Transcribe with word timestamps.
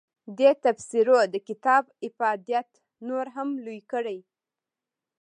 دې 0.37 0.51
تبصرو 0.63 1.19
د 1.33 1.35
کتاب 1.47 1.83
افادیت 2.09 2.69
نور 3.07 3.25
هم 3.35 3.49
لوی 3.65 3.81
کړی. 3.91 4.19